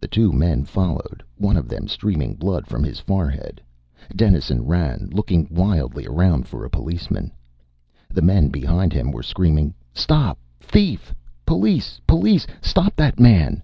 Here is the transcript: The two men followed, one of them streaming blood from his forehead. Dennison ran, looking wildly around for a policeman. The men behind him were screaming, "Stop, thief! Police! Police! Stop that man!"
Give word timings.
The 0.00 0.08
two 0.08 0.32
men 0.32 0.64
followed, 0.64 1.22
one 1.36 1.58
of 1.58 1.68
them 1.68 1.86
streaming 1.86 2.32
blood 2.32 2.66
from 2.66 2.82
his 2.82 2.98
forehead. 2.98 3.60
Dennison 4.16 4.64
ran, 4.64 5.10
looking 5.12 5.46
wildly 5.50 6.06
around 6.06 6.48
for 6.48 6.64
a 6.64 6.70
policeman. 6.70 7.30
The 8.08 8.22
men 8.22 8.48
behind 8.48 8.94
him 8.94 9.10
were 9.12 9.22
screaming, 9.22 9.74
"Stop, 9.92 10.38
thief! 10.62 11.14
Police! 11.44 12.00
Police! 12.06 12.46
Stop 12.62 12.96
that 12.96 13.20
man!" 13.20 13.62